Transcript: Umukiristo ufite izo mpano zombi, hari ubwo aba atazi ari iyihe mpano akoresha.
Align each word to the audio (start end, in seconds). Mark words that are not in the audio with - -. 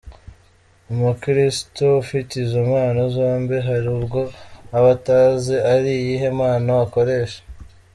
Umukiristo 0.91 1.85
ufite 2.03 2.31
izo 2.43 2.59
mpano 2.69 3.01
zombi, 3.15 3.55
hari 3.67 3.87
ubwo 3.97 4.19
aba 4.77 4.89
atazi 4.97 5.55
ari 5.73 5.89
iyihe 5.99 6.27
mpano 6.37 6.71
akoresha. 6.85 7.39